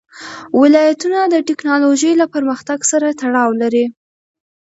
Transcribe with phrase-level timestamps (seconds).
[0.59, 3.85] ولایتونه د تکنالوژۍ له پرمختګ سره تړاو لري.